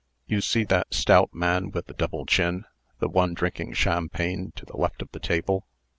"You 0.25 0.41
see 0.41 0.63
that 0.63 0.95
stout 0.95 1.31
man 1.31 1.69
with 1.69 1.85
the 1.85 1.93
double 1.93 2.25
chin 2.25 2.65
the 2.97 3.07
one 3.07 3.35
drinking 3.35 3.73
champagne, 3.73 4.51
to 4.55 4.65
the 4.65 4.75
left 4.75 5.03
of 5.03 5.11
the 5.11 5.19
table? 5.19 5.67